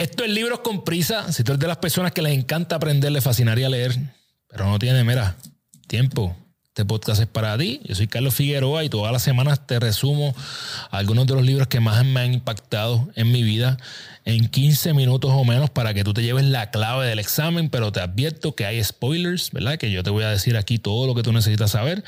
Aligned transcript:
Esto 0.00 0.24
es 0.24 0.30
Libros 0.30 0.60
con 0.60 0.82
Prisa. 0.82 1.30
Si 1.30 1.44
tú 1.44 1.52
eres 1.52 1.60
de 1.60 1.66
las 1.66 1.76
personas 1.76 2.12
que 2.12 2.22
les 2.22 2.32
encanta 2.32 2.76
aprender, 2.76 3.12
les 3.12 3.22
fascinaría 3.22 3.68
leer, 3.68 3.94
pero 4.48 4.64
no 4.66 4.78
tiene, 4.78 5.04
mira, 5.04 5.36
tiempo. 5.88 6.34
Este 6.68 6.86
podcast 6.86 7.20
es 7.20 7.26
para 7.26 7.58
ti. 7.58 7.82
Yo 7.84 7.94
soy 7.94 8.06
Carlos 8.06 8.34
Figueroa 8.34 8.82
y 8.82 8.88
todas 8.88 9.12
las 9.12 9.22
semanas 9.22 9.66
te 9.66 9.78
resumo 9.78 10.34
algunos 10.90 11.26
de 11.26 11.34
los 11.34 11.44
libros 11.44 11.68
que 11.68 11.80
más 11.80 12.02
me 12.06 12.20
han 12.20 12.32
impactado 12.32 13.10
en 13.14 13.30
mi 13.30 13.42
vida 13.42 13.76
en 14.24 14.48
15 14.48 14.94
minutos 14.94 15.32
o 15.34 15.44
menos 15.44 15.68
para 15.68 15.92
que 15.92 16.02
tú 16.02 16.14
te 16.14 16.22
lleves 16.22 16.46
la 16.46 16.70
clave 16.70 17.06
del 17.06 17.18
examen, 17.18 17.68
pero 17.68 17.92
te 17.92 18.00
advierto 18.00 18.54
que 18.54 18.64
hay 18.64 18.82
spoilers, 18.82 19.50
¿verdad? 19.50 19.76
Que 19.76 19.90
yo 19.90 20.02
te 20.02 20.08
voy 20.08 20.24
a 20.24 20.30
decir 20.30 20.56
aquí 20.56 20.78
todo 20.78 21.06
lo 21.06 21.14
que 21.14 21.22
tú 21.22 21.34
necesitas 21.34 21.72
saber. 21.72 22.04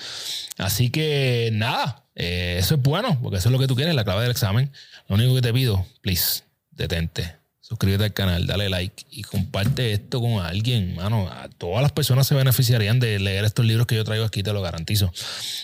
Así 0.56 0.88
que 0.88 1.50
nada, 1.52 2.06
eh, 2.14 2.56
eso 2.58 2.76
es 2.76 2.80
bueno, 2.80 3.20
porque 3.20 3.36
eso 3.36 3.50
es 3.50 3.52
lo 3.52 3.58
que 3.58 3.66
tú 3.66 3.76
quieres, 3.76 3.94
la 3.94 4.04
clave 4.04 4.22
del 4.22 4.30
examen. 4.30 4.72
Lo 5.08 5.16
único 5.16 5.34
que 5.34 5.42
te 5.42 5.52
pido, 5.52 5.84
please, 6.00 6.44
detente 6.70 7.41
suscríbete 7.72 8.04
al 8.04 8.12
canal, 8.12 8.46
dale 8.46 8.68
like 8.68 9.06
y 9.10 9.22
comparte 9.22 9.94
esto 9.94 10.20
con 10.20 10.44
alguien, 10.44 10.94
mano. 10.94 11.30
todas 11.56 11.80
las 11.80 11.90
personas 11.90 12.26
se 12.26 12.34
beneficiarían 12.34 13.00
de 13.00 13.18
leer 13.18 13.46
estos 13.46 13.64
libros 13.64 13.86
que 13.86 13.94
yo 13.94 14.04
traigo 14.04 14.26
aquí, 14.26 14.42
te 14.42 14.52
lo 14.52 14.60
garantizo. 14.60 15.10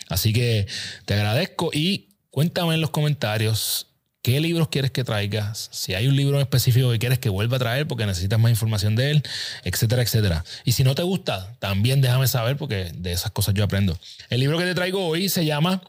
Así 0.08 0.32
que 0.32 0.66
te 1.04 1.12
agradezco 1.12 1.68
y 1.70 2.08
cuéntame 2.30 2.76
en 2.76 2.80
los 2.80 2.88
comentarios 2.88 3.88
qué 4.22 4.40
libros 4.40 4.68
quieres 4.68 4.90
que 4.90 5.04
traigas, 5.04 5.68
si 5.70 5.92
hay 5.92 6.08
un 6.08 6.16
libro 6.16 6.36
en 6.36 6.40
específico 6.40 6.90
que 6.90 6.98
quieres 6.98 7.18
que 7.18 7.28
vuelva 7.28 7.56
a 7.56 7.58
traer 7.58 7.86
porque 7.86 8.06
necesitas 8.06 8.40
más 8.40 8.50
información 8.50 8.96
de 8.96 9.10
él, 9.10 9.22
etcétera, 9.62 10.00
etcétera. 10.00 10.46
Y 10.64 10.72
si 10.72 10.84
no 10.84 10.94
te 10.94 11.02
gusta, 11.02 11.56
también 11.58 12.00
déjame 12.00 12.26
saber 12.26 12.56
porque 12.56 12.90
de 12.94 13.12
esas 13.12 13.32
cosas 13.32 13.52
yo 13.52 13.64
aprendo. 13.64 13.98
El 14.30 14.40
libro 14.40 14.56
que 14.56 14.64
te 14.64 14.74
traigo 14.74 15.06
hoy 15.06 15.28
se 15.28 15.44
llama 15.44 15.82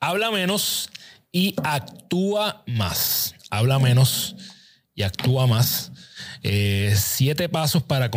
Habla 0.00 0.32
menos 0.32 0.90
y 1.30 1.54
actúa 1.62 2.64
más. 2.66 3.36
Habla 3.50 3.78
menos 3.78 4.34
y 4.96 5.02
actúa 5.02 5.46
más. 5.46 5.92
Eh, 6.42 6.92
siete 6.96 7.48
pasos 7.48 7.84
para, 7.84 8.10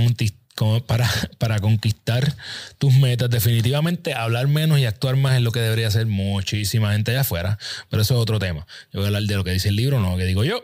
para, 0.88 1.09
para 1.38 1.59
conquistar 1.59 2.36
tus 2.80 2.94
metas. 2.94 3.30
Definitivamente 3.30 4.13
hablar 4.13 4.47
menos 4.47 4.80
y 4.80 4.86
actuar 4.86 5.17
más 5.17 5.36
es 5.36 5.41
lo 5.41 5.52
que 5.52 5.59
debería 5.59 5.89
hacer 5.89 6.08
muchísima 6.08 6.94
gente 6.94 7.11
allá 7.11 7.21
afuera, 7.21 7.59
pero 7.89 8.02
eso 8.02 8.16
es 8.16 8.21
otro 8.21 8.39
tema. 8.39 8.66
Yo 8.91 9.02
voy 9.02 9.03
a 9.03 9.08
hablar 9.08 9.23
de 9.23 9.36
lo 9.36 9.44
que 9.44 9.52
dice 9.52 9.69
el 9.69 9.75
libro, 9.75 9.99
no 9.99 10.11
lo 10.11 10.17
que 10.17 10.25
digo 10.25 10.44
yo. 10.44 10.63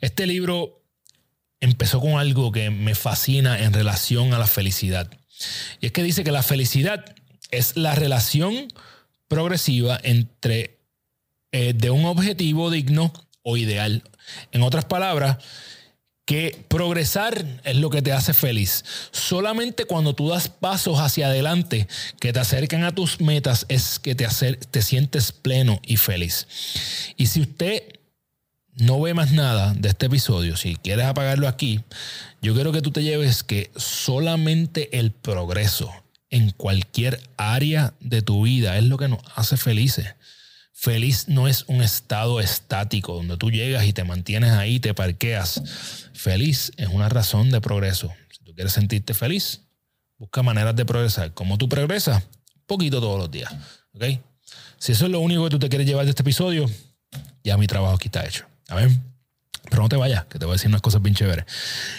Este 0.00 0.26
libro 0.26 0.80
empezó 1.60 2.00
con 2.00 2.12
algo 2.18 2.52
que 2.52 2.70
me 2.70 2.94
fascina 2.94 3.60
en 3.60 3.72
relación 3.72 4.32
a 4.32 4.38
la 4.38 4.46
felicidad. 4.46 5.10
Y 5.80 5.86
es 5.86 5.92
que 5.92 6.02
dice 6.02 6.22
que 6.22 6.32
la 6.32 6.42
felicidad 6.42 7.04
es 7.50 7.76
la 7.76 7.96
relación 7.96 8.68
progresiva 9.26 9.98
entre 10.02 10.78
eh, 11.52 11.72
de 11.74 11.90
un 11.90 12.04
objetivo 12.04 12.70
digno 12.70 13.12
o 13.42 13.56
ideal 13.56 14.02
en 14.52 14.62
otras 14.62 14.84
palabras, 14.84 15.38
que 16.30 16.64
progresar 16.68 17.44
es 17.64 17.76
lo 17.76 17.90
que 17.90 18.02
te 18.02 18.12
hace 18.12 18.32
feliz. 18.32 18.84
Solamente 19.10 19.84
cuando 19.84 20.14
tú 20.14 20.28
das 20.28 20.48
pasos 20.48 21.00
hacia 21.00 21.26
adelante 21.26 21.88
que 22.20 22.32
te 22.32 22.38
acercan 22.38 22.84
a 22.84 22.94
tus 22.94 23.20
metas 23.20 23.66
es 23.68 23.98
que 23.98 24.14
te, 24.14 24.28
te 24.54 24.82
sientes 24.82 25.32
pleno 25.32 25.80
y 25.84 25.96
feliz. 25.96 26.46
Y 27.16 27.26
si 27.26 27.40
usted 27.40 27.82
no 28.76 29.00
ve 29.00 29.12
más 29.12 29.32
nada 29.32 29.74
de 29.74 29.88
este 29.88 30.06
episodio, 30.06 30.56
si 30.56 30.76
quieres 30.76 31.06
apagarlo 31.06 31.48
aquí, 31.48 31.80
yo 32.40 32.54
quiero 32.54 32.70
que 32.70 32.82
tú 32.82 32.92
te 32.92 33.02
lleves 33.02 33.42
que 33.42 33.72
solamente 33.74 34.98
el 34.98 35.10
progreso 35.10 35.92
en 36.30 36.50
cualquier 36.50 37.20
área 37.36 37.94
de 37.98 38.22
tu 38.22 38.44
vida 38.44 38.78
es 38.78 38.84
lo 38.84 38.98
que 38.98 39.08
nos 39.08 39.20
hace 39.34 39.56
felices. 39.56 40.14
Feliz 40.80 41.28
no 41.28 41.46
es 41.46 41.66
un 41.66 41.82
estado 41.82 42.40
estático 42.40 43.12
donde 43.12 43.36
tú 43.36 43.50
llegas 43.50 43.84
y 43.84 43.92
te 43.92 44.02
mantienes 44.02 44.52
ahí, 44.52 44.80
te 44.80 44.94
parqueas. 44.94 45.60
Feliz 46.14 46.72
es 46.78 46.88
una 46.88 47.10
razón 47.10 47.50
de 47.50 47.60
progreso. 47.60 48.10
Si 48.30 48.42
tú 48.42 48.54
quieres 48.54 48.72
sentirte 48.72 49.12
feliz, 49.12 49.60
busca 50.16 50.42
maneras 50.42 50.74
de 50.74 50.86
progresar. 50.86 51.34
¿Cómo 51.34 51.58
tú 51.58 51.68
progresas? 51.68 52.22
Poquito 52.64 52.98
todos 52.98 53.18
los 53.18 53.30
días. 53.30 53.52
¿Ok? 53.92 54.04
Si 54.78 54.92
eso 54.92 55.04
es 55.04 55.10
lo 55.10 55.20
único 55.20 55.44
que 55.44 55.50
tú 55.50 55.58
te 55.58 55.68
quieres 55.68 55.86
llevar 55.86 56.06
de 56.06 56.12
este 56.12 56.22
episodio, 56.22 56.64
ya 57.44 57.58
mi 57.58 57.66
trabajo 57.66 57.96
aquí 57.96 58.08
está 58.08 58.24
hecho. 58.24 58.46
A 58.68 58.76
ver. 58.76 58.88
Pero 59.68 59.82
no 59.82 59.88
te 59.90 59.96
vayas, 59.96 60.24
que 60.24 60.38
te 60.38 60.46
voy 60.46 60.52
a 60.52 60.54
decir 60.54 60.68
unas 60.68 60.80
cosas 60.80 61.02
bien 61.02 61.14
chéveres. 61.14 61.44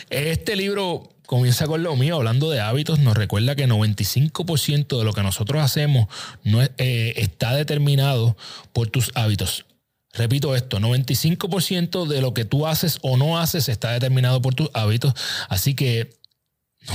Este 0.09 0.55
libro 0.55 1.07
comienza 1.31 1.65
con 1.65 1.81
lo 1.81 1.95
mío, 1.95 2.17
hablando 2.17 2.49
de 2.49 2.59
hábitos, 2.59 2.99
nos 2.99 3.15
recuerda 3.15 3.55
que 3.55 3.65
95% 3.65 4.97
de 4.97 5.05
lo 5.05 5.13
que 5.13 5.23
nosotros 5.23 5.63
hacemos 5.63 6.09
no 6.43 6.61
eh, 6.61 7.13
está 7.15 7.55
determinado 7.55 8.35
por 8.73 8.89
tus 8.89 9.11
hábitos. 9.15 9.65
Repito 10.11 10.57
esto, 10.57 10.81
95% 10.81 12.05
de 12.05 12.19
lo 12.19 12.33
que 12.33 12.43
tú 12.43 12.67
haces 12.67 12.99
o 13.01 13.15
no 13.15 13.39
haces 13.39 13.69
está 13.69 13.91
determinado 13.93 14.41
por 14.41 14.55
tus 14.55 14.69
hábitos. 14.73 15.13
Así 15.47 15.73
que, 15.73 16.09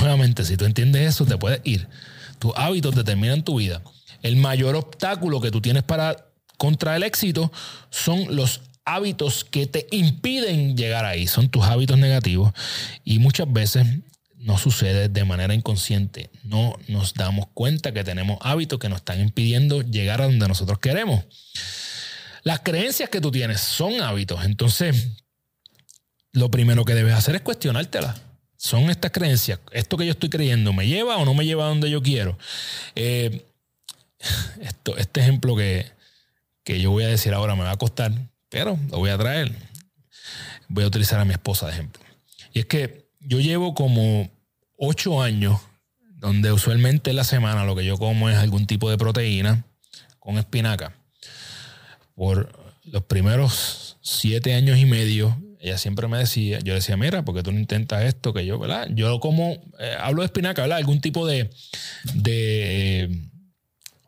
nuevamente, 0.00 0.44
si 0.44 0.58
tú 0.58 0.66
entiendes 0.66 1.08
eso, 1.08 1.25
te 1.25 1.38
puedes 1.38 1.62
ir. 1.64 1.88
Tus 2.38 2.52
hábitos 2.56 2.94
determinan 2.94 3.42
tu 3.42 3.56
vida. 3.56 3.80
El 4.20 4.36
mayor 4.36 4.76
obstáculo 4.76 5.41
que 5.41 5.50
tú 5.50 5.62
tienes 5.62 5.82
para 5.82 6.26
contra 6.58 6.94
el 6.94 7.04
éxito 7.04 7.50
son 7.88 8.36
los 8.36 8.60
hábitos 8.84 9.46
que 9.46 9.66
te 9.66 9.86
impiden 9.92 10.76
llegar 10.76 11.06
ahí. 11.06 11.26
Son 11.26 11.48
tus 11.48 11.64
hábitos 11.64 11.96
negativos. 11.96 12.52
Y 13.02 13.19
muchas 13.19 13.50
veces 13.50 13.86
no 14.38 14.58
sucede 14.58 15.08
de 15.08 15.24
manera 15.24 15.54
inconsciente. 15.54 16.30
No 16.42 16.78
nos 16.88 17.14
damos 17.14 17.47
cuenta 17.54 17.92
que 17.92 18.04
tenemos 18.04 18.38
hábitos 18.42 18.78
que 18.78 18.88
nos 18.88 18.98
están 18.98 19.20
impidiendo 19.20 19.82
llegar 19.82 20.20
a 20.20 20.26
donde 20.26 20.47
nosotros 20.48 20.78
queremos. 20.78 21.24
Las 22.42 22.60
creencias 22.60 23.10
que 23.10 23.20
tú 23.20 23.30
tienes 23.30 23.60
son 23.60 24.00
hábitos. 24.00 24.44
Entonces, 24.44 25.08
lo 26.32 26.50
primero 26.50 26.84
que 26.84 26.94
debes 26.94 27.14
hacer 27.14 27.34
es 27.34 27.41
cuestionártelas. 27.41 28.20
Son 28.56 28.91
estas 28.91 29.10
creencias. 29.10 29.58
Esto 29.72 29.96
que 29.96 30.06
yo 30.06 30.12
estoy 30.12 30.28
creyendo, 30.28 30.72
¿me 30.72 30.86
lleva 30.86 31.16
o 31.16 31.25
no 31.25 31.34
me 31.34 31.44
lleva 31.44 31.64
a 31.64 31.69
donde 31.69 31.91
yo 31.91 32.02
quiero? 32.02 32.38
Eh, 32.94 33.46
esto, 34.60 34.96
este 34.96 35.20
ejemplo 35.20 35.56
que, 35.56 35.86
que 36.62 36.80
yo 36.80 36.91
voy 36.91 37.04
a 37.04 37.08
decir 37.08 37.34
ahora 37.34 37.54
me 37.54 37.62
va 37.64 37.72
a 37.72 37.78
costar, 37.78 38.12
pero 38.48 38.78
lo 38.91 38.98
voy 38.98 39.10
a 39.10 39.19
traer. 39.19 39.52
Voy 40.69 40.84
a 40.84 40.86
utilizar 40.86 41.20
a 41.20 41.25
mi 41.25 41.32
esposa 41.32 41.66
de 41.66 41.72
ejemplo. 41.72 42.02
Y 42.52 42.60
es 42.60 42.66
que 42.66 43.06
yo 43.26 43.41
llevo 43.41 43.75
como 43.75 44.31
ocho 44.76 45.20
años 45.20 45.60
donde 46.16 46.53
usualmente 46.53 47.10
en 47.10 47.16
la 47.16 47.25
semana 47.25 47.64
lo 47.64 47.76
que 47.76 47.84
yo 47.84 47.98
como 47.98 48.31
es 48.31 48.37
algún 48.37 48.66
tipo 48.66 48.88
de 48.88 48.97
proteína 48.97 49.64
con 50.19 50.38
espinaca. 50.38 50.94
Por 52.14 52.50
los 52.84 53.04
primeros 53.04 53.98
siete 54.00 54.54
años 54.54 54.78
y 54.78 54.87
medio, 54.87 55.37
ella 55.60 55.76
siempre 55.76 56.09
me 56.09 56.19
decía, 56.19 56.60
yo 56.60 56.75
decía, 56.75 56.97
mira, 56.97 57.25
porque 57.25 57.42
tú 57.42 57.53
no 57.53 57.59
intentas 57.59 58.04
esto 58.04 58.32
que 58.32 58.47
yo, 58.47 58.59
¿verdad? 58.59 58.88
Yo 58.91 59.20
como, 59.20 59.53
eh, 59.78 59.97
hablo 60.00 60.22
de 60.22 60.26
espinaca, 60.26 60.62
¿verdad? 60.62 60.78
Algún 60.78 61.00
tipo 61.00 61.26
de, 61.26 61.50
de, 62.14 63.28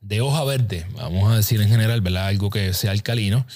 de, 0.00 0.20
hoja 0.20 0.44
verde, 0.44 0.86
vamos 0.94 1.30
a 1.30 1.36
decir 1.36 1.60
en 1.60 1.68
general, 1.68 2.00
¿verdad? 2.00 2.28
Algo 2.28 2.50
que 2.50 2.72
sea 2.72 2.92
alcalino. 2.92 3.46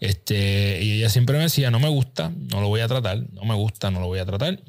Este, 0.00 0.82
y 0.82 0.92
ella 0.92 1.10
siempre 1.10 1.36
me 1.36 1.44
decía, 1.44 1.70
no 1.70 1.80
me 1.80 1.88
gusta, 1.88 2.32
no 2.36 2.60
lo 2.60 2.68
voy 2.68 2.80
a 2.80 2.88
tratar, 2.88 3.26
no 3.32 3.44
me 3.44 3.54
gusta, 3.54 3.90
no 3.90 4.00
lo 4.00 4.06
voy 4.06 4.20
a 4.20 4.26
tratar. 4.26 4.60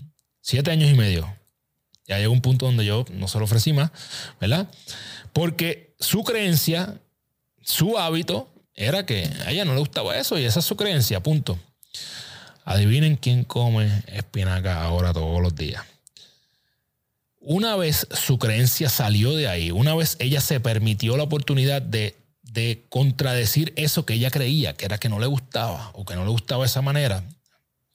Siete 0.41 0.71
años 0.71 0.89
y 0.89 0.95
medio. 0.95 1.33
Ya 2.07 2.17
llegó 2.17 2.33
un 2.33 2.41
punto 2.41 2.65
donde 2.65 2.85
yo 2.85 3.05
no 3.11 3.27
se 3.27 3.37
lo 3.37 3.45
ofrecí 3.45 3.71
más, 3.71 3.91
¿verdad? 4.41 4.67
Porque 5.31 5.95
su 5.99 6.23
creencia, 6.23 6.99
su 7.61 7.99
hábito 7.99 8.51
era 8.73 9.05
que 9.05 9.29
a 9.45 9.51
ella 9.51 9.63
no 9.63 9.73
le 9.73 9.79
gustaba 9.79 10.17
eso 10.17 10.39
y 10.39 10.45
esa 10.45 10.59
es 10.59 10.65
su 10.65 10.75
creencia, 10.75 11.21
punto. 11.21 11.59
Adivinen 12.65 13.15
quién 13.15 13.43
come 13.43 14.03
espinaca 14.07 14.83
ahora 14.83 15.13
todos 15.13 15.41
los 15.41 15.55
días. 15.55 15.83
Una 17.41 17.75
vez 17.75 18.07
su 18.11 18.39
creencia 18.39 18.89
salió 18.89 19.35
de 19.35 19.47
ahí, 19.47 19.71
una 19.71 19.95
vez 19.95 20.17
ella 20.19 20.41
se 20.41 20.59
permitió 20.59 21.15
la 21.15 21.23
oportunidad 21.23 21.81
de, 21.81 22.17
de 22.41 22.85
contradecir 22.89 23.71
eso 23.75 24.05
que 24.05 24.15
ella 24.15 24.31
creía, 24.31 24.73
que 24.73 24.85
era 24.85 24.97
que 24.97 25.09
no 25.09 25.19
le 25.19 25.27
gustaba 25.27 25.91
o 25.93 26.05
que 26.05 26.15
no 26.15 26.25
le 26.25 26.31
gustaba 26.31 26.65
esa 26.65 26.81
manera, 26.81 27.23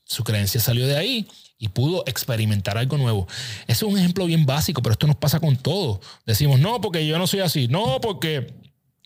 su 0.05 0.25
creencia 0.25 0.61
salió 0.61 0.87
de 0.87 0.97
ahí 0.97 1.29
y 1.59 1.69
pudo 1.69 2.05
experimentar 2.07 2.77
algo 2.77 2.99
nuevo. 2.99 3.27
Ese 3.67 3.85
es 3.87 3.93
un 3.93 3.99
ejemplo 3.99 4.27
bien 4.27 4.45
básico, 4.47 4.83
pero 4.83 4.93
esto 4.93 5.07
nos 5.07 5.17
pasa 5.17 5.41
con 5.41 5.57
todo. 5.57 6.01
Decimos, 6.27 6.61
no, 6.61 6.81
porque 6.81 7.07
yo 7.07 7.19
no 7.19 7.27
soy 7.27 7.41
así, 7.41 7.69
no, 7.69 8.01
porque 8.01 8.53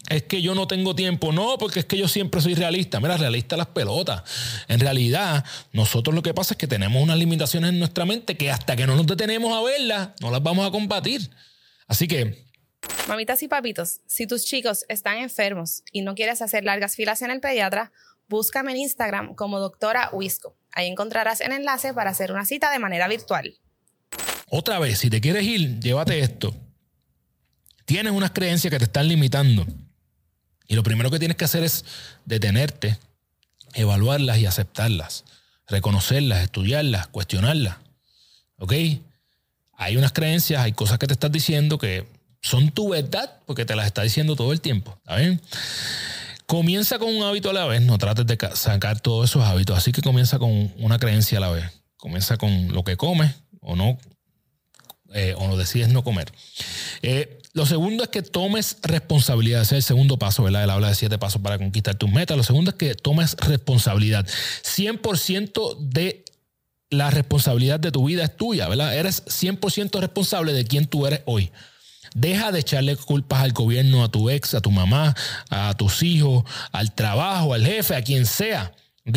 es 0.08 0.22
que 0.22 0.40
yo 0.40 0.54
no 0.54 0.66
tengo 0.66 0.94
tiempo, 0.94 1.32
no, 1.32 1.58
porque 1.58 1.80
es 1.80 1.84
que 1.84 1.98
yo 1.98 2.08
siempre 2.08 2.40
soy 2.40 2.54
realista. 2.54 3.00
Mira, 3.00 3.16
realista 3.16 3.56
las 3.56 3.68
pelotas. 3.68 4.22
En 4.68 4.80
realidad, 4.80 5.44
nosotros 5.72 6.14
lo 6.14 6.22
que 6.22 6.34
pasa 6.34 6.54
es 6.54 6.58
que 6.58 6.66
tenemos 6.66 7.02
unas 7.02 7.18
limitaciones 7.18 7.70
en 7.70 7.78
nuestra 7.78 8.04
mente 8.04 8.36
que 8.36 8.50
hasta 8.50 8.74
que 8.74 8.86
no 8.86 8.96
nos 8.96 9.06
detenemos 9.06 9.52
a 9.52 9.62
verlas, 9.62 10.10
no 10.20 10.30
las 10.30 10.42
vamos 10.42 10.66
a 10.66 10.70
combatir. 10.70 11.30
Así 11.86 12.08
que... 12.08 12.46
Mamitas 13.06 13.42
y 13.42 13.48
papitos, 13.48 14.00
si 14.06 14.26
tus 14.26 14.44
chicos 14.44 14.84
están 14.88 15.18
enfermos 15.18 15.82
y 15.92 16.02
no 16.02 16.14
quieres 16.14 16.42
hacer 16.42 16.64
largas 16.64 16.94
filas 16.94 17.22
en 17.22 17.30
el 17.30 17.40
pediatra, 17.40 17.92
búscame 18.28 18.72
en 18.72 18.78
Instagram 18.78 19.34
como 19.34 19.58
doctora 19.58 20.10
Wisco. 20.12 20.54
Ahí 20.78 20.86
encontrarás 20.86 21.40
el 21.40 21.50
enlace 21.50 21.92
para 21.92 22.10
hacer 22.10 22.30
una 22.30 22.44
cita 22.44 22.70
de 22.70 22.78
manera 22.78 23.08
virtual. 23.08 23.52
Otra 24.48 24.78
vez, 24.78 25.00
si 25.00 25.10
te 25.10 25.20
quieres 25.20 25.42
ir, 25.42 25.80
llévate 25.80 26.20
esto. 26.20 26.54
Tienes 27.84 28.12
unas 28.12 28.30
creencias 28.30 28.70
que 28.70 28.78
te 28.78 28.84
están 28.84 29.08
limitando. 29.08 29.66
Y 30.68 30.76
lo 30.76 30.84
primero 30.84 31.10
que 31.10 31.18
tienes 31.18 31.36
que 31.36 31.44
hacer 31.44 31.64
es 31.64 31.84
detenerte, 32.26 32.96
evaluarlas 33.74 34.38
y 34.38 34.46
aceptarlas. 34.46 35.24
reconocerlas, 35.66 36.44
estudiarlas, 36.44 37.08
cuestionarlas. 37.08 37.78
¿Ok? 38.58 38.72
Hay 39.72 39.96
unas 39.96 40.12
creencias, 40.12 40.62
hay 40.62 40.74
cosas 40.74 41.00
que 41.00 41.08
te 41.08 41.14
estás 41.14 41.32
diciendo 41.32 41.76
que 41.76 42.06
son 42.40 42.70
tu 42.70 42.90
verdad 42.90 43.40
porque 43.46 43.64
te 43.64 43.74
las 43.74 43.86
está 43.86 44.02
diciendo 44.02 44.36
todo 44.36 44.52
el 44.52 44.60
tiempo. 44.60 44.96
¿Está 44.98 45.16
bien? 45.16 45.40
Comienza 46.58 46.98
con 46.98 47.14
un 47.14 47.22
hábito 47.22 47.50
a 47.50 47.52
la 47.52 47.66
vez, 47.66 47.82
no 47.82 47.98
trates 47.98 48.26
de 48.26 48.36
sacar 48.54 48.98
todos 48.98 49.30
esos 49.30 49.44
hábitos, 49.44 49.78
así 49.78 49.92
que 49.92 50.02
comienza 50.02 50.40
con 50.40 50.72
una 50.78 50.98
creencia 50.98 51.38
a 51.38 51.40
la 51.40 51.50
vez. 51.52 51.64
Comienza 51.96 52.36
con 52.36 52.72
lo 52.72 52.82
que 52.82 52.96
comes 52.96 53.32
o 53.60 53.76
no, 53.76 53.96
eh, 55.14 55.36
o 55.38 55.56
decides 55.56 55.88
no 55.90 56.02
comer. 56.02 56.32
Eh, 57.02 57.38
lo 57.52 57.64
segundo 57.64 58.02
es 58.02 58.08
que 58.08 58.22
tomes 58.22 58.78
responsabilidad. 58.82 59.62
Ese 59.62 59.76
es 59.76 59.84
el 59.84 59.86
segundo 59.86 60.18
paso, 60.18 60.42
¿verdad? 60.42 60.64
Él 60.64 60.70
habla 60.70 60.88
de 60.88 60.96
siete 60.96 61.16
pasos 61.16 61.40
para 61.40 61.58
conquistar 61.58 61.94
tus 61.94 62.10
metas. 62.10 62.36
Lo 62.36 62.42
segundo 62.42 62.72
es 62.72 62.76
que 62.76 62.96
tomes 62.96 63.36
responsabilidad. 63.36 64.26
100% 64.26 65.76
de 65.78 66.24
la 66.90 67.10
responsabilidad 67.10 67.78
de 67.78 67.92
tu 67.92 68.04
vida 68.04 68.24
es 68.24 68.36
tuya, 68.36 68.66
¿verdad? 68.66 68.96
Eres 68.96 69.24
100% 69.26 70.00
responsable 70.00 70.52
de 70.52 70.64
quién 70.64 70.86
tú 70.86 71.06
eres 71.06 71.20
hoy. 71.24 71.52
Deja 72.14 72.52
de 72.52 72.60
echarle 72.60 72.96
culpas 72.96 73.42
al 73.42 73.52
gobierno, 73.52 74.04
a 74.04 74.10
tu 74.10 74.30
ex, 74.30 74.54
a 74.54 74.60
tu 74.60 74.70
mamá, 74.70 75.14
a 75.50 75.74
tus 75.74 76.02
hijos, 76.02 76.44
al 76.72 76.94
trabajo, 76.94 77.54
al 77.54 77.64
jefe, 77.64 77.94
a 77.94 78.02
quien 78.02 78.26
sea. 78.26 78.72
¿Ok? 79.08 79.16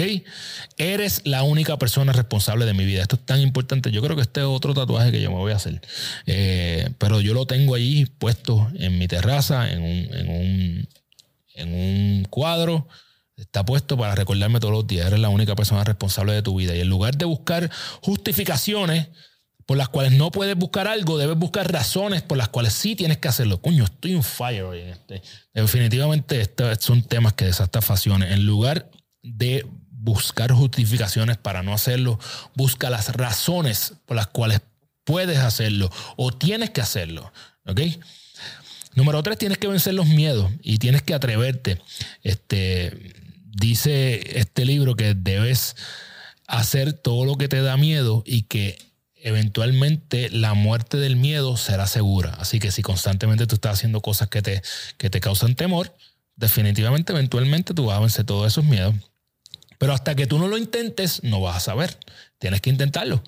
Eres 0.78 1.22
la 1.26 1.44
única 1.44 1.78
persona 1.78 2.14
responsable 2.14 2.66
de 2.66 2.74
mi 2.74 2.86
vida. 2.86 3.02
Esto 3.02 3.18
es 3.18 3.26
tan 3.26 3.42
importante. 3.42 3.92
Yo 3.92 4.02
creo 4.02 4.16
que 4.16 4.22
este 4.22 4.40
es 4.40 4.46
otro 4.46 4.74
tatuaje 4.74 5.12
que 5.12 5.22
yo 5.22 5.30
me 5.30 5.38
voy 5.38 5.52
a 5.52 5.58
hacer. 5.58 5.82
Eh, 6.26 6.90
pero 6.98 7.20
yo 7.20 7.34
lo 7.34 7.46
tengo 7.46 7.76
ahí 7.76 8.06
puesto 8.06 8.72
en 8.76 8.98
mi 8.98 9.08
terraza, 9.08 9.70
en 9.70 9.82
un, 9.82 10.16
en 10.16 10.30
un, 10.30 10.90
en 11.56 11.74
un 11.74 12.24
cuadro. 12.30 12.88
Está 13.36 13.66
puesto 13.66 13.98
para 13.98 14.16
recordarme 14.16 14.60
todos 14.60 14.74
los 14.74 14.88
días. 14.88 15.08
Eres 15.08 15.20
la 15.20 15.30
única 15.30 15.56
persona 15.56 15.84
responsable 15.84 16.34
de 16.34 16.42
tu 16.42 16.56
vida. 16.56 16.74
Y 16.76 16.80
en 16.80 16.88
lugar 16.88 17.18
de 17.18 17.26
buscar 17.26 17.70
justificaciones, 18.02 19.08
por 19.72 19.78
las 19.78 19.88
cuales 19.88 20.12
no 20.12 20.32
puedes 20.32 20.58
buscar 20.58 20.90
algo, 20.90 21.18
debes 21.18 21.38
buscar 21.38 21.72
razones 21.72 22.22
por 22.22 22.38
las 22.38 22.50
cuales 22.50 22.74
sí 22.74 22.98
tienes 22.98 23.20
que 23.20 23.30
hacerlo. 23.30 23.62
Coño, 23.62 23.86
estoy 23.86 24.12
en 24.12 24.22
fire 24.22 24.64
hoy. 24.64 24.80
Este. 24.80 25.22
Definitivamente 25.54 26.42
estos 26.42 26.80
son 26.82 27.04
temas 27.04 27.32
que 27.36 27.46
desatasfaciones. 27.46 28.34
En 28.34 28.46
lugar 28.46 28.92
de 29.24 29.66
buscar 29.92 30.52
justificaciones 30.52 31.38
para 31.38 31.64
no 31.64 31.74
hacerlo, 31.74 32.20
busca 32.54 32.90
las 32.90 33.16
razones 33.16 33.94
por 34.06 34.18
las 34.18 34.28
cuales 34.28 34.60
puedes 35.06 35.38
hacerlo 35.38 35.90
o 36.18 36.34
tienes 36.34 36.72
que 36.72 36.82
hacerlo. 36.82 37.32
¿Ok? 37.66 37.80
Número 38.94 39.24
tres, 39.24 39.38
tienes 39.38 39.58
que 39.58 39.70
vencer 39.70 39.94
los 39.94 40.08
miedos 40.08 40.52
y 40.62 40.80
tienes 40.80 41.02
que 41.02 41.14
atreverte. 41.14 41.82
Este, 42.24 43.14
dice 43.46 44.38
este 44.38 44.66
libro 44.66 44.98
que 44.98 45.14
debes 45.14 45.78
hacer 46.46 46.92
todo 46.92 47.24
lo 47.24 47.38
que 47.38 47.48
te 47.48 47.62
da 47.62 47.78
miedo 47.78 48.22
y 48.26 48.42
que 48.42 48.91
eventualmente 49.24 50.30
la 50.30 50.54
muerte 50.54 50.98
del 50.98 51.16
miedo 51.16 51.58
será 51.58 51.88
segura. 51.88 52.34
Así 52.40 52.60
que 52.60 52.72
si 52.72 52.82
constantemente 52.82 53.48
tú 53.48 53.56
estás 53.56 53.74
haciendo 53.74 54.02
cosas 54.02 54.30
que 54.30 54.42
te, 54.42 54.62
que 54.98 55.10
te 55.10 55.20
causan 55.20 55.56
temor, 55.56 55.96
definitivamente 56.36 57.14
eventualmente 57.14 57.74
tú 57.74 57.86
vas 57.86 57.98
a 57.98 58.02
vencer 58.02 58.26
todos 58.26 58.48
esos 58.48 58.66
miedos. 58.66 58.96
Pero 59.78 59.94
hasta 59.94 60.16
que 60.16 60.28
tú 60.28 60.38
no 60.38 60.48
lo 60.48 60.58
intentes, 60.58 61.24
no 61.24 61.42
vas 61.42 61.58
a 61.58 61.60
saber. 61.60 61.98
Tienes 62.38 62.62
que 62.62 62.70
intentarlo. 62.70 63.24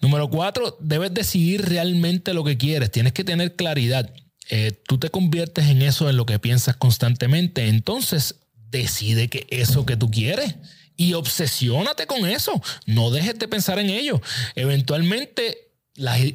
Número 0.00 0.28
cuatro, 0.28 0.76
debes 0.80 1.12
decidir 1.14 1.62
realmente 1.62 2.34
lo 2.34 2.44
que 2.44 2.56
quieres. 2.56 2.90
Tienes 2.90 3.12
que 3.12 3.24
tener 3.24 3.56
claridad. 3.56 4.12
Eh, 4.50 4.72
tú 4.86 4.98
te 4.98 5.10
conviertes 5.10 5.66
en 5.66 5.82
eso, 5.82 6.08
en 6.08 6.16
lo 6.16 6.26
que 6.26 6.38
piensas 6.38 6.76
constantemente. 6.76 7.68
Entonces, 7.68 8.36
decide 8.70 9.28
que 9.28 9.46
eso 9.50 9.86
que 9.86 9.96
tú 9.96 10.10
quieres 10.10 10.56
y 10.96 11.14
obsesiónate 11.14 12.06
con 12.06 12.26
eso. 12.26 12.60
No 12.86 13.10
dejes 13.10 13.38
de 13.38 13.48
pensar 13.48 13.78
en 13.78 13.90
ello. 13.90 14.20
Eventualmente, 14.54 15.72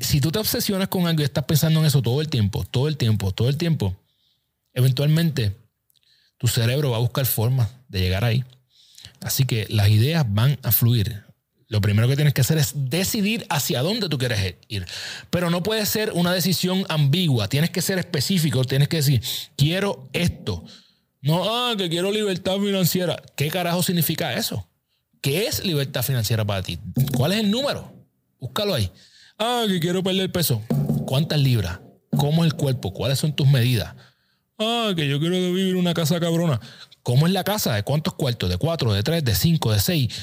si 0.02 0.22
tú 0.22 0.32
te 0.32 0.40
obsesionas 0.40 0.88
con 0.88 1.08
algo 1.08 1.22
y 1.22 1.26
estás 1.26 1.46
pensando 1.46 1.80
en 1.80 1.86
eso 1.86 2.02
todo 2.02 2.22
el 2.22 2.30
tiempo, 2.30 2.64
todo 2.66 2.88
el 2.88 2.98
tiempo, 2.98 3.32
todo 3.32 3.50
el 3.50 3.58
tiempo, 3.58 3.96
eventualmente 4.74 5.56
tu 6.38 6.48
cerebro 6.48 6.92
va 6.92 6.98
a 6.98 7.02
buscar 7.02 7.26
formas 7.26 7.70
de 7.88 8.00
llegar 8.00 8.24
ahí. 8.24 8.44
Así 9.22 9.46
que 9.46 9.66
las 9.70 9.90
ideas 9.90 10.26
van 10.28 10.58
a 10.64 10.72
fluir. 10.72 11.24
Lo 11.68 11.82
primero 11.82 12.08
que 12.08 12.16
tienes 12.16 12.34
que 12.34 12.42
hacer 12.42 12.58
es 12.58 12.72
decidir 12.74 13.46
hacia 13.50 13.82
dónde 13.82 14.10
tú 14.10 14.18
quieres 14.18 14.56
ir. 14.70 14.88
Pero 15.30 15.52
no 15.52 15.62
puede 15.62 15.86
ser 15.86 16.12
una 16.14 16.34
decisión 16.34 16.86
ambigua. 16.90 17.48
Tienes 17.48 17.70
que 17.70 17.82
ser 17.82 18.00
específico. 18.00 18.64
Tienes 18.64 18.88
que 18.88 18.98
decir, 18.98 19.22
quiero 19.56 20.10
esto. 20.14 20.64
No, 21.22 21.44
ah, 21.44 21.76
que 21.78 21.90
quiero 21.90 22.12
libertad 22.12 22.58
financiera. 22.58 23.22
¿Qué 23.36 23.50
carajo 23.50 23.84
significa 23.84 24.34
eso? 24.34 24.68
¿Qué 25.22 25.48
es 25.48 25.66
libertad 25.66 26.02
financiera 26.02 26.46
para 26.46 26.64
ti? 26.64 26.80
¿Cuál 27.16 27.34
es 27.34 27.40
el 27.40 27.52
número? 27.52 27.92
Búscalo 28.40 28.74
ahí. 28.74 28.90
Ah, 29.38 29.66
que 29.68 29.80
quiero 29.80 30.02
perder 30.02 30.32
peso. 30.32 30.62
¿Cuántas 31.06 31.40
libras? 31.40 31.80
¿Cómo 32.18 32.46
es 32.46 32.52
el 32.52 32.58
cuerpo? 32.58 32.94
¿Cuáles 32.94 33.20
son 33.20 33.34
tus 33.34 33.48
medidas? 33.48 33.96
Ah, 34.58 34.94
que 34.96 35.10
yo 35.10 35.20
quiero 35.20 35.36
vivir 35.36 35.76
una 35.76 35.94
casa 35.94 36.20
cabrona. 36.20 36.60
¿Cómo 37.04 37.28
es 37.28 37.34
la 37.34 37.44
casa? 37.44 37.76
¿De 37.76 37.84
cuántos 37.84 38.14
cuartos? 38.14 38.50
¿De 38.50 38.58
cuatro? 38.58 38.94
¿De 38.94 39.04
tres? 39.04 39.24
¿De 39.26 39.36
cinco? 39.36 39.74
¿De 39.74 39.80
seis? 39.80 40.14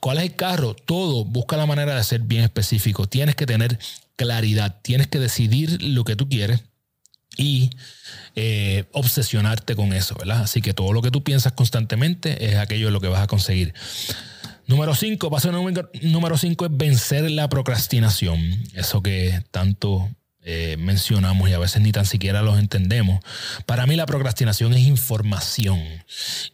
¿Cuál 0.00 0.18
es 0.18 0.24
el 0.24 0.36
carro? 0.36 0.74
Todo. 0.74 1.26
Busca 1.26 1.58
la 1.58 1.66
manera 1.66 1.94
de 1.94 2.02
ser 2.02 2.20
bien 2.20 2.44
específico. 2.44 3.06
Tienes 3.06 3.36
que 3.36 3.44
tener 3.44 3.78
claridad. 4.16 4.80
Tienes 4.82 5.08
que 5.08 5.18
decidir 5.18 5.82
lo 5.82 6.04
que 6.04 6.16
tú 6.16 6.28
quieres 6.28 6.62
y 7.36 7.70
eh, 8.34 8.84
obsesionarte 8.92 9.76
con 9.76 9.92
eso, 9.92 10.14
¿verdad? 10.18 10.42
Así 10.42 10.60
que 10.62 10.74
todo 10.74 10.92
lo 10.92 11.02
que 11.02 11.10
tú 11.10 11.22
piensas 11.22 11.52
constantemente 11.52 12.50
es 12.50 12.56
aquello 12.56 12.90
lo 12.90 13.00
que 13.00 13.08
vas 13.08 13.22
a 13.22 13.26
conseguir. 13.26 13.74
Número 14.66 14.94
5, 14.94 15.30
paso 15.30 15.50
número 15.50 16.38
5 16.38 16.66
es 16.66 16.76
vencer 16.76 17.30
la 17.30 17.48
procrastinación. 17.48 18.38
Eso 18.74 19.02
que 19.02 19.42
tanto 19.50 20.08
eh, 20.42 20.76
mencionamos 20.78 21.50
y 21.50 21.52
a 21.52 21.58
veces 21.58 21.82
ni 21.82 21.92
tan 21.92 22.06
siquiera 22.06 22.42
los 22.42 22.58
entendemos. 22.58 23.20
Para 23.66 23.86
mí 23.86 23.96
la 23.96 24.06
procrastinación 24.06 24.72
es 24.74 24.86
información 24.86 25.80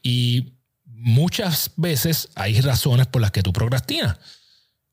y 0.03 0.55
muchas 0.87 1.73
veces 1.77 2.31
hay 2.35 2.61
razones 2.61 3.07
por 3.07 3.21
las 3.21 3.33
que 3.33 3.43
tú 3.43 3.53
procrastinas. 3.53 4.17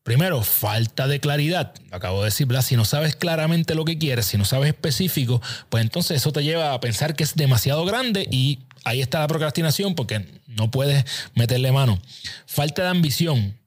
Primero, 0.03 0.43
falta 0.43 1.07
de 1.07 1.21
claridad. 1.21 1.73
Acabo 1.91 2.19
de 2.19 2.25
decir, 2.25 2.47
si 2.61 2.75
no 2.75 2.83
sabes 2.83 3.15
claramente 3.15 3.73
lo 3.73 3.85
que 3.85 3.97
quieres, 3.97 4.25
si 4.25 4.37
no 4.37 4.43
sabes 4.43 4.67
específico, 4.67 5.41
pues 5.69 5.81
entonces 5.81 6.17
eso 6.17 6.33
te 6.33 6.43
lleva 6.43 6.73
a 6.73 6.79
pensar 6.81 7.15
que 7.15 7.23
es 7.23 7.35
demasiado 7.35 7.85
grande 7.85 8.27
y 8.29 8.59
ahí 8.83 9.01
está 9.01 9.19
la 9.19 9.27
procrastinación 9.27 9.95
porque 9.95 10.27
no 10.45 10.69
puedes 10.69 11.05
meterle 11.35 11.71
mano. 11.71 12.01
Falta 12.45 12.83
de 12.83 12.89
ambición. 12.89 13.57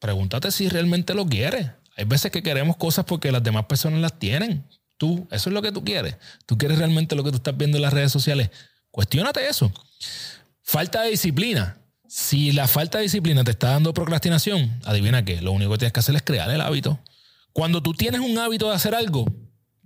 Pregúntate 0.00 0.50
si 0.50 0.68
realmente 0.68 1.14
lo 1.14 1.24
quieres. 1.26 1.68
Hay 1.96 2.04
veces 2.04 2.32
que 2.32 2.42
queremos 2.42 2.76
cosas 2.76 3.04
porque 3.04 3.30
las 3.30 3.44
demás 3.44 3.66
personas 3.66 4.00
las 4.00 4.18
tienen. 4.18 4.64
Tú, 4.96 5.28
eso 5.30 5.50
es 5.50 5.54
lo 5.54 5.62
que 5.62 5.70
tú 5.70 5.84
quieres. 5.84 6.16
Tú 6.46 6.58
quieres 6.58 6.78
realmente 6.78 7.14
lo 7.14 7.22
que 7.22 7.30
tú 7.30 7.36
estás 7.36 7.56
viendo 7.56 7.78
en 7.78 7.82
las 7.82 7.92
redes 7.92 8.10
sociales. 8.10 8.50
Cuestiónate 8.90 9.48
eso. 9.48 9.72
Falta 10.62 11.02
de 11.02 11.10
disciplina. 11.10 11.78
Si 12.08 12.52
la 12.52 12.68
falta 12.68 12.98
de 12.98 13.04
disciplina 13.04 13.44
te 13.44 13.50
está 13.50 13.70
dando 13.70 13.92
procrastinación, 13.94 14.80
adivina 14.84 15.24
qué, 15.24 15.40
lo 15.40 15.52
único 15.52 15.72
que 15.72 15.78
tienes 15.78 15.92
que 15.92 16.00
hacer 16.00 16.16
es 16.16 16.22
crear 16.22 16.50
el 16.50 16.60
hábito. 16.60 17.00
Cuando 17.52 17.82
tú 17.82 17.94
tienes 17.94 18.20
un 18.20 18.38
hábito 18.38 18.68
de 18.68 18.76
hacer 18.76 18.94
algo, 18.94 19.26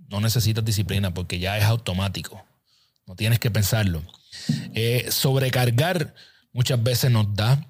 no 0.09 0.19
necesitas 0.19 0.63
disciplina 0.63 1.13
porque 1.13 1.39
ya 1.39 1.57
es 1.57 1.63
automático. 1.63 2.43
No 3.07 3.15
tienes 3.15 3.39
que 3.39 3.49
pensarlo. 3.49 4.03
Eh, 4.73 5.07
sobrecargar 5.09 6.13
muchas 6.53 6.81
veces 6.81 7.11
nos 7.11 7.33
da 7.35 7.65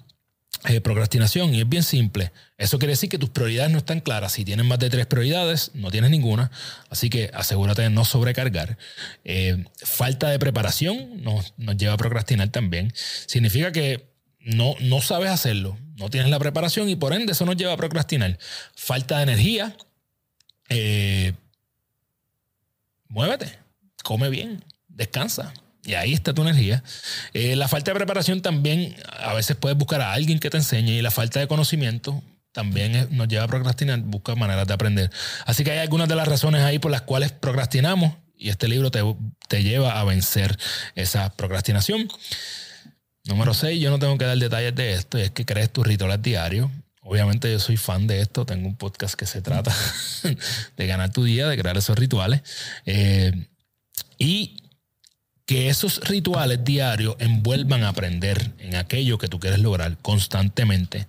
eh, 0.68 0.80
procrastinación 0.80 1.54
y 1.54 1.60
es 1.60 1.68
bien 1.68 1.82
simple. 1.82 2.32
Eso 2.58 2.78
quiere 2.78 2.92
decir 2.92 3.08
que 3.08 3.18
tus 3.18 3.30
prioridades 3.30 3.72
no 3.72 3.78
están 3.78 4.00
claras. 4.00 4.32
Si 4.32 4.44
tienes 4.44 4.66
más 4.66 4.78
de 4.78 4.90
tres 4.90 5.06
prioridades, 5.06 5.70
no 5.74 5.90
tienes 5.90 6.10
ninguna. 6.10 6.50
Así 6.90 7.08
que 7.10 7.30
asegúrate 7.32 7.82
de 7.82 7.90
no 7.90 8.04
sobrecargar. 8.04 8.78
Eh, 9.24 9.64
falta 9.76 10.28
de 10.28 10.38
preparación 10.38 11.22
nos, 11.22 11.54
nos 11.56 11.76
lleva 11.76 11.94
a 11.94 11.96
procrastinar 11.96 12.48
también. 12.50 12.92
Significa 12.94 13.72
que 13.72 14.11
no, 14.44 14.74
no 14.80 15.00
sabes 15.00 15.30
hacerlo, 15.30 15.78
no 15.96 16.10
tienes 16.10 16.30
la 16.30 16.38
preparación 16.38 16.88
y 16.88 16.96
por 16.96 17.12
ende 17.12 17.32
eso 17.32 17.46
nos 17.46 17.56
lleva 17.56 17.72
a 17.72 17.76
procrastinar. 17.76 18.38
Falta 18.74 19.18
de 19.18 19.22
energía. 19.24 19.76
Eh, 20.68 21.32
muévete, 23.08 23.58
come 24.02 24.28
bien, 24.30 24.64
descansa. 24.88 25.52
Y 25.84 25.94
ahí 25.94 26.12
está 26.12 26.32
tu 26.32 26.42
energía. 26.42 26.82
Eh, 27.34 27.56
la 27.56 27.66
falta 27.66 27.90
de 27.90 27.96
preparación 27.96 28.40
también, 28.40 28.94
a 29.18 29.34
veces 29.34 29.56
puedes 29.56 29.76
buscar 29.76 30.00
a 30.00 30.12
alguien 30.12 30.38
que 30.38 30.48
te 30.48 30.56
enseñe 30.56 30.92
y 30.92 31.02
la 31.02 31.10
falta 31.10 31.40
de 31.40 31.48
conocimiento 31.48 32.22
también 32.52 33.08
nos 33.10 33.28
lleva 33.28 33.44
a 33.44 33.48
procrastinar, 33.48 33.98
busca 34.00 34.34
maneras 34.36 34.66
de 34.68 34.74
aprender. 34.74 35.10
Así 35.46 35.64
que 35.64 35.72
hay 35.72 35.78
algunas 35.78 36.08
de 36.08 36.14
las 36.14 36.28
razones 36.28 36.62
ahí 36.62 36.78
por 36.78 36.90
las 36.90 37.02
cuales 37.02 37.32
procrastinamos 37.32 38.14
y 38.36 38.50
este 38.50 38.68
libro 38.68 38.90
te, 38.90 39.00
te 39.48 39.62
lleva 39.62 39.98
a 39.98 40.04
vencer 40.04 40.58
esa 40.94 41.30
procrastinación. 41.34 42.08
Número 43.24 43.54
6, 43.54 43.80
yo 43.80 43.90
no 43.90 43.98
tengo 43.98 44.18
que 44.18 44.24
dar 44.24 44.36
detalles 44.36 44.74
de 44.74 44.94
esto, 44.94 45.18
y 45.18 45.22
es 45.22 45.30
que 45.30 45.44
crees 45.44 45.72
tus 45.72 45.86
rituales 45.86 46.20
diarios. 46.20 46.70
Obviamente 47.02 47.50
yo 47.50 47.58
soy 47.58 47.76
fan 47.76 48.06
de 48.06 48.20
esto, 48.20 48.44
tengo 48.44 48.66
un 48.66 48.76
podcast 48.76 49.14
que 49.14 49.26
se 49.26 49.42
trata 49.42 49.74
de 50.76 50.86
ganar 50.86 51.12
tu 51.12 51.24
día, 51.24 51.48
de 51.48 51.56
crear 51.56 51.76
esos 51.76 51.96
rituales. 51.98 52.42
Eh, 52.84 53.46
y 54.18 54.56
que 55.46 55.68
esos 55.68 56.00
rituales 56.08 56.64
diarios 56.64 57.16
envuelvan 57.18 57.82
a 57.82 57.88
aprender 57.88 58.52
en 58.58 58.76
aquello 58.76 59.18
que 59.18 59.28
tú 59.28 59.38
quieres 59.40 59.58
lograr 59.58 59.98
constantemente. 59.98 61.06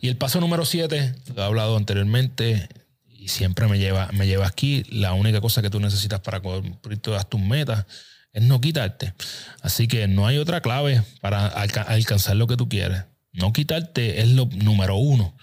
Y 0.00 0.08
el 0.08 0.16
paso 0.16 0.40
número 0.40 0.64
siete, 0.64 1.14
lo 1.34 1.42
he 1.42 1.44
hablado 1.44 1.76
anteriormente 1.76 2.68
y 3.06 3.28
siempre 3.28 3.66
me 3.68 3.78
lleva, 3.78 4.08
me 4.12 4.26
lleva 4.26 4.46
aquí, 4.46 4.84
la 4.90 5.12
única 5.14 5.40
cosa 5.40 5.62
que 5.62 5.70
tú 5.70 5.80
necesitas 5.80 6.20
para 6.20 6.40
cumplir 6.40 6.98
todas 6.98 7.28
tus 7.28 7.40
metas 7.40 7.86
es 8.32 8.42
no 8.42 8.60
quitarte. 8.60 9.14
Así 9.62 9.88
que 9.88 10.08
no 10.08 10.26
hay 10.26 10.38
otra 10.38 10.60
clave 10.60 11.02
para 11.20 11.46
alcanzar 11.46 12.36
lo 12.36 12.46
que 12.46 12.56
tú 12.56 12.68
quieres. 12.68 13.04
No 13.32 13.52
quitarte 13.52 14.20
es 14.20 14.30
lo 14.30 14.46
número 14.46 14.96
uno. 14.96 15.36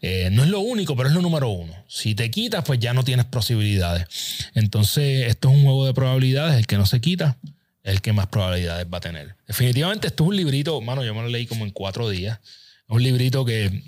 Eh, 0.00 0.28
no 0.32 0.42
es 0.42 0.50
lo 0.50 0.60
único, 0.60 0.96
pero 0.96 1.08
es 1.08 1.14
lo 1.14 1.22
número 1.22 1.48
uno. 1.48 1.74
Si 1.88 2.14
te 2.14 2.30
quitas, 2.30 2.64
pues 2.64 2.78
ya 2.78 2.92
no 2.92 3.04
tienes 3.04 3.24
posibilidades. 3.24 4.06
Entonces, 4.54 5.28
esto 5.28 5.48
es 5.48 5.54
un 5.54 5.64
juego 5.64 5.86
de 5.86 5.94
probabilidades. 5.94 6.58
El 6.58 6.66
que 6.66 6.76
no 6.76 6.84
se 6.84 7.00
quita 7.00 7.38
es 7.82 7.94
el 7.94 8.00
que 8.02 8.12
más 8.12 8.26
probabilidades 8.26 8.86
va 8.92 8.98
a 8.98 9.00
tener. 9.00 9.36
Definitivamente, 9.46 10.08
esto 10.08 10.24
es 10.24 10.28
un 10.28 10.36
librito, 10.36 10.80
mano, 10.80 11.04
yo 11.04 11.14
me 11.14 11.22
lo 11.22 11.28
leí 11.28 11.46
como 11.46 11.64
en 11.64 11.70
cuatro 11.70 12.10
días. 12.10 12.38
Un 12.88 13.02
librito 13.02 13.44
que 13.44 13.82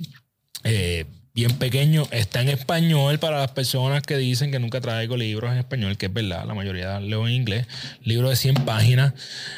eh, 0.65 1.05
bien 1.35 1.59
pequeño. 1.59 2.07
Está 2.13 2.43
en 2.43 2.49
español 2.49 3.19
para 3.19 3.41
las 3.41 3.51
personas 3.51 4.03
que 4.03 4.17
dicen 4.17 4.53
que 4.53 4.61
nunca 4.61 4.81
traigo 4.81 5.17
libros 5.17 5.51
en 5.51 5.59
español, 5.59 5.97
que 5.97 6.07
es 6.07 6.13
verdad, 6.13 6.47
la 6.47 6.55
mayoría 6.55 7.01
leo 7.01 7.27
en 7.27 7.35
inglés. 7.35 7.67
Libro 8.05 8.31
de 8.31 8.37
100 8.37 8.65
páginas. 8.65 9.15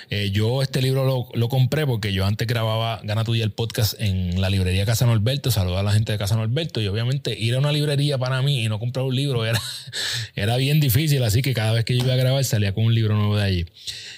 Eh, 0.09 0.31
yo 0.31 0.63
este 0.63 0.81
libro 0.81 1.29
lo, 1.33 1.49
compré 1.51 1.87
porque 1.87 2.15
yo 2.15 2.25
antes 2.25 2.49
grababa 2.49 3.01
Gana 3.05 3.25
Tuya 3.25 3.45
el 3.45 3.53
podcast 3.53 3.95
en 4.01 4.41
la 4.41 4.49
librería 4.49 4.87
Casa 4.87 5.05
Norberto. 5.05 5.51
Saludo 5.51 5.77
a 5.77 5.83
la 5.83 5.93
gente 5.93 6.13
de 6.13 6.19
Casa 6.19 6.35
Norberto. 6.35 6.81
Y 6.81 6.89
obviamente 6.89 7.39
ir 7.39 7.55
a 7.55 7.59
una 7.59 7.73
librería 7.73 8.17
para 8.17 8.41
mí 8.41 8.65
y 8.65 8.69
no 8.71 8.79
comprar 8.79 9.05
un 9.05 9.15
libro 9.15 9.45
era, 9.45 9.61
era 10.35 10.57
bien 10.57 10.81
difícil. 10.81 11.23
Así 11.25 11.43
que 11.43 11.53
cada 11.53 11.73
vez 11.73 11.85
que 11.85 11.95
yo 11.95 12.05
iba 12.05 12.15
a 12.15 12.17
grabar 12.17 12.43
salía 12.45 12.73
con 12.73 12.87
un 12.87 12.95
libro 12.95 13.15
nuevo 13.15 13.37
de 13.37 13.45
allí. 13.45 13.67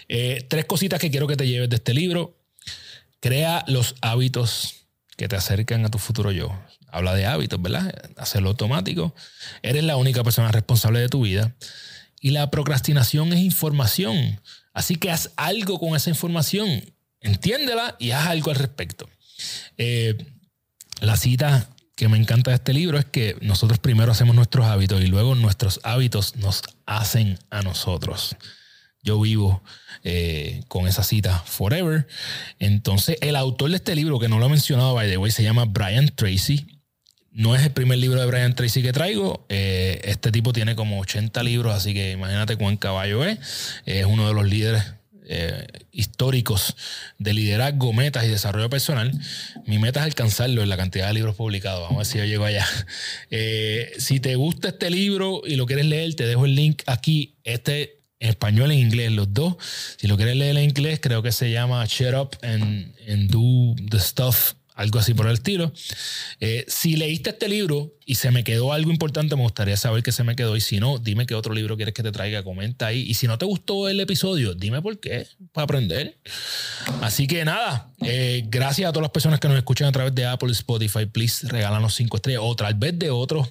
Eh, 0.09 0.47
tres 0.49 0.65
cositas 0.65 1.01
que 1.01 1.11
quiero 1.11 1.27
que 1.27 1.37
te 1.37 1.49
lleves 1.49 1.69
de 1.69 1.77
este 1.77 1.93
libro. 1.93 2.37
Crea 3.19 3.65
los 3.67 3.97
hábitos 4.01 4.87
que 5.17 5.27
te 5.27 5.35
acercan 5.35 5.85
a 5.85 5.89
tu 5.89 5.99
futuro 5.99 6.31
yo 6.31 6.53
habla 6.91 7.15
de 7.15 7.27
hábitos, 7.27 7.61
¿verdad? 7.61 7.93
Hacerlo 8.17 8.51
automático. 8.51 9.15
Eres 9.63 9.85
la 9.85 9.97
única 9.97 10.23
persona 10.23 10.51
responsable 10.53 11.01
de 11.01 11.09
tu 11.09 11.23
vida. 11.23 11.55
Y 12.21 12.31
la 12.31 12.51
procrastinación 12.51 13.33
es 13.33 13.41
información. 13.41 14.41
Así 14.73 14.97
que 14.97 15.11
haz 15.11 15.31
algo 15.37 15.79
con 15.79 15.95
esa 15.97 16.11
información. 16.11 16.85
Entiéndela 17.21 17.97
y 17.99 18.13
haz 18.13 18.27
algo 18.29 18.51
al 18.51 18.57
respecto. 18.57 19.09
Eh, 19.77 20.17
la 21.01 21.17
cita 21.17 21.69
que 21.95 22.09
me 22.09 22.17
encanta 22.17 22.51
de 22.51 22.57
este 22.57 22.73
libro 22.73 22.99
es 22.99 23.05
que 23.05 23.37
nosotros 23.41 23.81
primero 23.81 24.13
hacemos 24.13 24.35
nuestros 24.37 24.67
hábitos 24.67 25.03
y 25.03 25.09
luego 25.09 25.35
nuestros 25.35 25.81
hábitos 25.83 26.37
nos 26.37 26.63
hacen 26.87 27.39
a 27.51 27.63
nosotros. 27.63 28.37
Yo 29.03 29.21
vivo 29.21 29.63
eh, 30.05 30.63
con 30.69 30.87
esa 30.87 31.03
cita 31.03 31.39
forever. 31.45 32.07
Entonces, 32.59 33.17
el 33.21 33.35
autor 33.35 33.71
de 33.71 33.77
este 33.77 33.97
libro, 33.97 34.21
que 34.21 34.29
no 34.29 34.39
lo 34.39 34.47
he 34.47 34.49
mencionado, 34.49 34.95
by 34.95 35.09
the 35.11 35.17
way, 35.17 35.31
se 35.31 35.43
llama 35.43 35.65
Brian 35.65 36.09
Tracy. 36.15 36.78
No 37.39 37.55
es 37.55 37.63
el 37.63 37.71
primer 37.71 37.99
libro 37.99 38.21
de 38.21 38.27
Brian 38.27 38.57
Tracy 38.57 38.83
que 38.83 38.93
traigo. 38.93 39.47
Eh, 39.49 40.01
este 40.03 40.33
tipo 40.33 40.53
tiene 40.53 40.75
como 40.75 40.99
80 40.99 41.41
libros, 41.45 41.73
así 41.73 41.95
que 41.95 42.11
imagínate 42.11 42.57
cuán 42.57 42.77
caballo 42.77 43.25
es. 43.25 43.39
Es 43.87 44.07
uno 44.07 44.27
de 44.27 44.35
los 44.35 44.45
líderes 44.45 44.83
eh, 45.29 45.69
históricos 45.93 46.75
de 47.19 47.35
liderazgo, 47.35 47.93
metas 47.93 48.25
y 48.25 48.29
desarrollo 48.29 48.69
personal. 48.69 49.13
Mi 49.67 49.79
meta 49.79 50.01
es 50.01 50.07
alcanzarlo 50.07 50.65
en 50.65 50.69
la 50.69 50.77
cantidad 50.77 51.07
de 51.07 51.15
libros 51.15 51.37
publicados. 51.37 51.83
Vamos 51.83 51.95
a 51.95 51.99
ver 51.99 52.07
si 52.07 52.19
yo 52.19 52.25
llego 52.25 52.45
allá. 52.45 52.67
Eh, 53.31 53.93
si 53.99 54.19
te 54.19 54.35
gusta 54.35 54.71
este 54.71 54.91
libro 54.91 55.43
y 55.47 55.55
lo 55.55 55.67
quieres 55.67 55.87
leer, 55.87 56.17
te 56.17 56.27
dejo 56.27 56.45
el 56.45 56.57
link 56.57 56.83
aquí. 56.87 57.37
Este 57.45 58.01
en 58.19 58.31
español 58.31 58.73
e 58.73 58.75
inglés, 58.75 59.13
los 59.13 59.33
dos. 59.33 59.55
Si 59.97 60.09
lo 60.09 60.17
quieres 60.17 60.35
leer 60.35 60.57
en 60.57 60.65
inglés, 60.65 60.99
creo 61.01 61.23
que 61.23 61.31
se 61.31 61.53
llama 61.53 61.87
Shut 61.87 62.15
Up 62.15 62.37
and 62.43 63.31
Do 63.31 63.77
the 63.91 64.01
Stuff 64.01 64.55
algo 64.79 65.01
así 65.01 65.13
por 65.13 65.27
el 65.27 65.35
estilo. 65.35 65.73
Eh, 66.39 66.65
si 66.69 66.97
leíste 66.97 67.31
este 67.31 67.49
libro 67.49 67.97
y 68.07 68.15
se 68.15 68.31
me 68.31 68.45
quedó 68.45 68.73
algo 68.73 68.93
importante, 68.93 69.35
me 69.35 69.43
gustaría 69.43 69.77
saber 69.77 70.05
qué 70.05 70.13
se 70.13 70.23
me 70.23 70.37
quedó. 70.37 70.57
Y 70.57 70.61
si 70.61 70.79
no, 70.79 70.99
dime 70.99 71.27
qué 71.27 71.35
otro 71.35 71.53
libro 71.53 71.77
quieres 71.77 71.95
que 71.95 72.05
te 72.05 72.13
traiga, 72.13 72.45
comenta 72.45 72.87
ahí. 72.87 73.01
Y 73.01 73.15
si 73.15 73.27
no 73.27 73.37
te 73.39 73.45
gustó 73.45 73.89
el 73.89 73.99
episodio, 73.99 74.55
dime 74.55 74.81
por 74.81 75.01
qué, 75.01 75.27
para 75.53 75.65
aprender. 75.65 76.17
Así 77.03 77.27
que 77.27 77.45
nada, 77.45 77.93
eh, 78.03 78.45
gracias 78.47 78.89
a 78.89 78.93
todas 78.93 79.03
las 79.03 79.11
personas 79.11 79.41
que 79.41 79.49
nos 79.49 79.57
escuchan 79.57 79.89
a 79.89 79.93
través 79.93 80.15
de 80.15 80.25
Apple, 80.27 80.53
Spotify. 80.53 81.07
Please, 81.07 81.49
regálanos 81.49 81.97
cinco 81.97 82.19
estrellas 82.19 82.43
o 82.45 82.55
tal 82.55 82.75
vez 82.75 82.97
de 82.97 83.11
otros, 83.11 83.49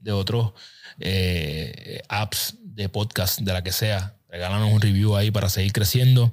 de 0.00 0.10
otros 0.10 0.54
eh, 0.98 2.02
apps 2.08 2.56
de 2.60 2.88
podcast, 2.88 3.38
de 3.38 3.52
la 3.52 3.62
que 3.62 3.70
sea 3.70 4.16
regálanos 4.34 4.72
un 4.72 4.80
review 4.80 5.16
ahí 5.16 5.30
para 5.30 5.48
seguir 5.48 5.72
creciendo. 5.72 6.32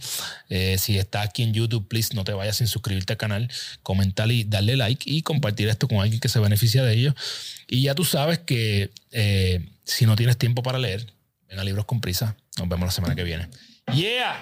Eh, 0.50 0.78
si 0.80 0.98
estás 0.98 1.28
aquí 1.28 1.44
en 1.44 1.54
YouTube, 1.54 1.88
please 1.88 2.16
no 2.16 2.24
te 2.24 2.34
vayas 2.34 2.58
sin 2.58 2.66
suscribirte 2.66 3.14
al 3.14 3.18
canal, 3.18 3.52
comentar 3.84 4.32
y 4.32 4.44
darle 4.44 4.76
like 4.76 5.04
y 5.08 5.22
compartir 5.22 5.70
esto 5.70 5.88
con 5.88 6.00
alguien 6.00 6.20
que 6.20 6.28
se 6.28 6.40
beneficia 6.40 6.84
de 6.84 6.94
ello. 6.96 7.14
Y 7.68 7.84
ya 7.84 7.94
tú 7.94 8.04
sabes 8.04 8.40
que 8.40 8.90
eh, 9.12 9.70
si 9.84 10.08
no 10.08 10.16
tienes 10.16 10.40
tiempo 10.40 10.64
para 10.64 10.80
leer, 10.80 11.14
ven 11.48 11.60
a 11.60 11.64
Libros 11.64 11.86
con 11.86 12.02
Prisa. 12.02 12.36
Nos 12.58 12.68
vemos 12.68 12.88
la 12.88 12.92
semana 12.92 13.14
que 13.14 13.24
viene. 13.24 13.48
¡Yeah! 13.94 14.42